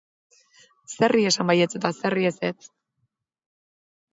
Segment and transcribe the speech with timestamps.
[0.93, 2.69] Zeri esan baietz eta zeri ezetz?